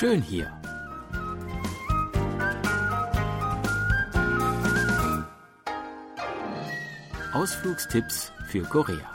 [0.00, 0.50] schön hier.
[7.34, 9.12] Ausflugstipps für Korea.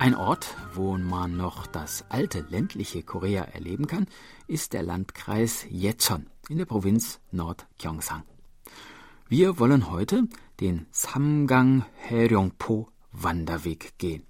[0.00, 4.08] Ein Ort, wo man noch das alte ländliche Korea erleben kann,
[4.48, 8.24] ist der Landkreis Yecheon in der Provinz Nord-Gyeongsang.
[9.28, 10.24] Wir wollen heute
[10.58, 12.90] den Samgang Haeryongpo
[13.22, 14.26] Wanderweg gehen,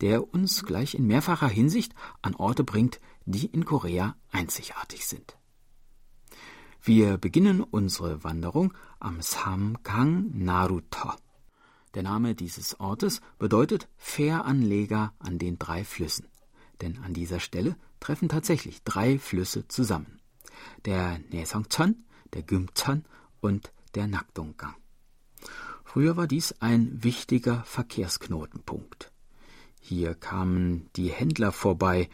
[0.00, 5.36] der uns gleich in mehrfacher Hinsicht an Orte bringt, die in Korea einzigartig sind.
[6.82, 11.12] Wir beginnen unsere Wanderung am Samgang Naruto.
[11.94, 16.28] Der Name dieses Ortes bedeutet Fähranleger an den drei Flüssen,
[16.80, 20.20] denn an dieser Stelle treffen tatsächlich drei Flüsse zusammen.
[20.84, 23.04] Der Naesongcheon, der Gümcheon
[23.40, 24.74] und der Nakdonggang.
[25.88, 29.10] Früher war dies ein wichtiger Verkehrsknotenpunkt.
[29.80, 32.10] Hier kamen die Händler vorbei,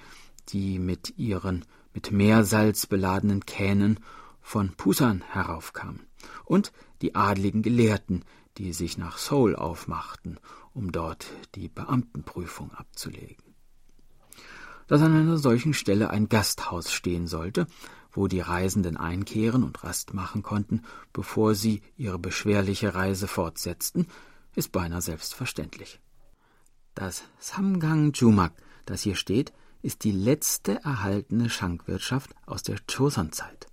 [0.50, 3.98] die mit ihren mit Meersalz beladenen Kähnen
[4.40, 6.06] von Pusan heraufkamen,
[6.44, 6.72] und
[7.02, 8.24] die adligen Gelehrten,
[8.58, 10.38] die sich nach Seoul aufmachten,
[10.72, 13.42] um dort die Beamtenprüfung abzulegen.
[14.86, 17.66] Dass an einer solchen Stelle ein Gasthaus stehen sollte,
[18.14, 24.06] wo die Reisenden einkehren und Rast machen konnten, bevor sie ihre beschwerliche Reise fortsetzten,
[24.54, 26.00] ist beinahe selbstverständlich.
[26.94, 28.52] Das Samgang Jumak,
[28.86, 33.66] das hier steht, ist die letzte erhaltene Schankwirtschaft aus der Joseon-Zeit.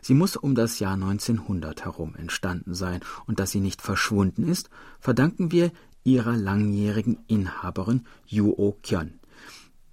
[0.00, 4.70] Sie muss um das Jahr 1900 herum entstanden sein, und dass sie nicht verschwunden ist,
[5.00, 5.70] verdanken wir
[6.04, 9.18] ihrer langjährigen Inhaberin Yuo Kyon,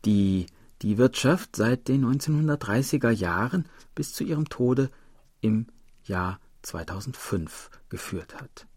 [0.05, 0.45] die
[0.83, 4.89] die Wirtschaft seit den 1930er Jahren bis zu ihrem Tode
[5.39, 5.67] im
[6.03, 8.67] Jahr 2005 geführt hat.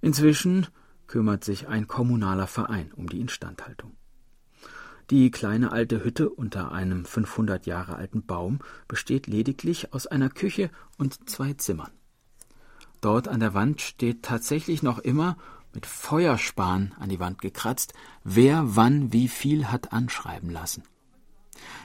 [0.00, 0.68] Inzwischen
[1.08, 3.96] kümmert sich ein kommunaler Verein um die Instandhaltung.
[5.10, 10.70] Die kleine alte Hütte unter einem 500 Jahre alten Baum besteht lediglich aus einer Küche
[10.96, 11.92] und zwei Zimmern.
[13.00, 15.36] Dort an der Wand steht tatsächlich noch immer
[15.74, 20.82] mit Feuerspan an die Wand gekratzt, wer wann wie viel hat anschreiben lassen.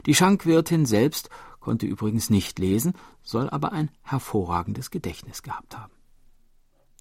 [0.06, 1.30] Die Schankwirtin selbst
[1.60, 5.94] konnte übrigens nicht lesen, soll aber ein hervorragendes Gedächtnis gehabt haben.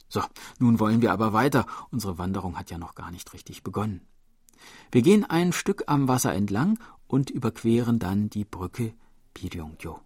[0.08, 0.22] So,
[0.58, 1.66] nun wollen wir aber weiter.
[1.90, 4.02] Unsere Wanderung hat ja noch gar nicht richtig begonnen.
[4.90, 8.92] Wir gehen ein Stück am Wasser entlang und überqueren dann die Brücke
[9.34, 10.00] Piryongyo.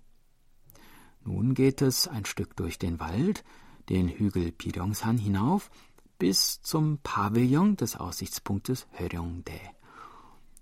[1.24, 3.44] Nun geht es ein Stück durch den Wald,
[3.88, 5.70] den Hügel Piryongsan hinauf,
[6.18, 9.60] bis zum Pavillon des Aussichtspunktes Höryeongdae.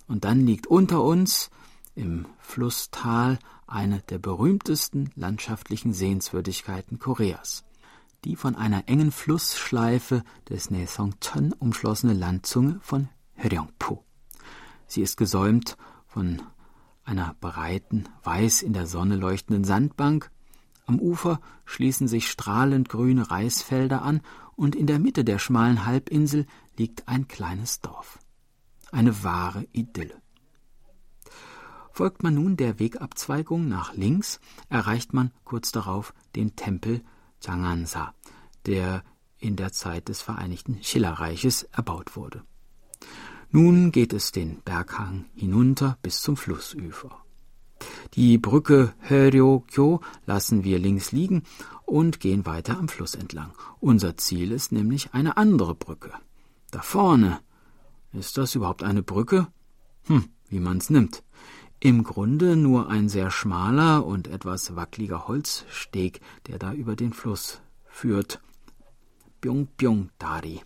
[0.07, 1.51] Und dann liegt unter uns
[1.95, 7.65] im Flusstal eine der berühmtesten landschaftlichen Sehenswürdigkeiten Koreas.
[8.25, 13.99] Die von einer engen Flussschleife des Naesongcheon umschlossene Landzunge von Hyeongpu.
[14.87, 15.77] Sie ist gesäumt
[16.07, 16.43] von
[17.05, 20.31] einer breiten, weiß in der Sonne leuchtenden Sandbank.
[20.87, 24.21] Am Ufer schließen sich strahlend grüne Reisfelder an
[24.55, 28.19] und in der Mitte der schmalen Halbinsel liegt ein kleines Dorf.
[28.93, 30.22] Eine wahre Idylle.
[31.93, 37.03] Folgt man nun der Wegabzweigung nach links, erreicht man kurz darauf den Tempel
[37.45, 38.15] Changansa,
[38.67, 39.03] der
[39.39, 42.43] in der Zeit des Vereinigten Schillerreiches erbaut wurde.
[43.51, 47.23] Nun geht es den Berghang hinunter bis zum Flussufer.
[48.15, 51.43] Die Brücke Höryo-kyo lassen wir links liegen
[51.85, 53.53] und gehen weiter am Fluss entlang.
[53.81, 56.13] Unser Ziel ist nämlich eine andere Brücke.
[56.71, 57.41] Da vorne.
[58.13, 59.49] Ist das überhaupt eine Brücke?
[60.05, 61.23] Hm, wie man's nimmt.
[61.85, 67.61] Im Grunde nur ein sehr schmaler und etwas wackeliger Holzsteg, der da über den Fluss
[67.87, 68.41] führt.
[69.41, 70.61] Byung-Byung-Dari.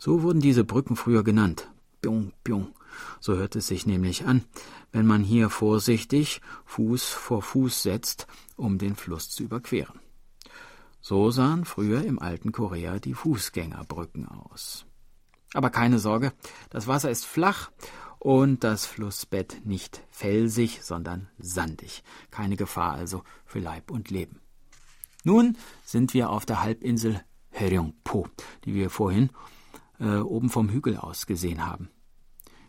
[0.00, 1.70] So wurden diese Brücken früher genannt.
[2.00, 2.74] Byung-Byung.
[3.20, 4.44] So hört es sich nämlich an,
[4.90, 8.26] wenn man hier vorsichtig Fuß vor Fuß setzt,
[8.56, 10.00] um den Fluss zu überqueren.
[11.00, 14.84] So sahen früher im alten Korea die Fußgängerbrücken aus.
[15.54, 16.32] Aber keine Sorge,
[16.70, 17.70] das Wasser ist flach
[18.26, 22.02] und das Flussbett nicht felsig, sondern sandig.
[22.32, 24.40] Keine Gefahr also für Leib und Leben.
[25.22, 27.20] Nun sind wir auf der Halbinsel
[27.50, 28.26] Heryongpo,
[28.64, 29.30] die wir vorhin
[30.00, 31.88] äh, oben vom Hügel aus gesehen haben.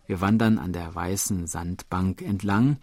[0.05, 2.77] Wir wandern an der weißen Sandbank entlang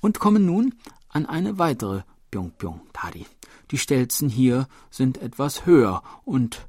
[0.00, 0.74] und kommen nun
[1.10, 3.26] an eine weitere Byongbyong-Tari.
[3.70, 6.66] Die Stelzen hier sind etwas höher und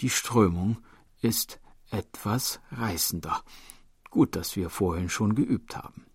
[0.00, 0.78] die Strömung
[1.20, 1.60] ist
[1.90, 3.42] etwas reißender.
[4.16, 6.06] Gut, dass wir vorhin schon geübt haben.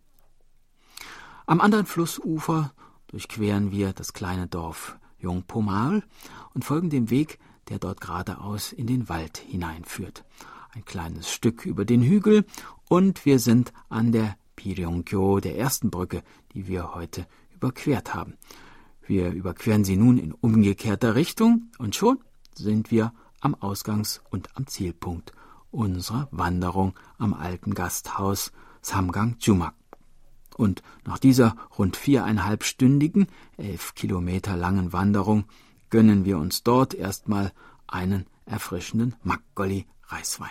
[1.46, 2.74] Am anderen Flussufer
[3.06, 6.02] durchqueren wir das kleine Dorf Jungpomal
[6.56, 7.38] und folgen dem Weg,
[7.70, 10.26] der dort geradeaus in den Wald hineinführt.
[10.72, 12.44] ein kleines Stück über den Hügel
[12.90, 16.24] und wir sind an der Piryongkyo, der ersten Brücke,
[16.56, 18.34] die wir heute überquert haben.
[19.06, 22.18] Wir überqueren sie nun in umgekehrter Richtung und schon
[22.56, 25.34] sind wir am Ausgangs- und am Zielpunkt
[25.72, 28.52] unserer Wanderung am alten Gasthaus
[28.82, 29.76] Samgang Jumak.
[30.58, 33.28] Und nach dieser rund viereinhalbstündigen,
[33.58, 35.46] elf Kilometer langen Wanderung
[35.90, 37.52] gönnen wir uns dort erstmal
[37.88, 40.50] einen erfrischenden Makgolli Reiswein.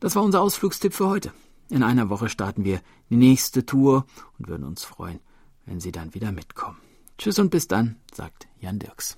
[0.00, 1.32] Das war unser Ausflugstipp für heute.
[1.68, 4.04] In einer Woche starten wir die nächste Tour
[4.38, 5.20] und würden uns freuen,
[5.64, 6.78] wenn Sie dann wieder mitkommen.
[7.18, 9.16] Tschüss und bis dann, sagt Jan Dirks.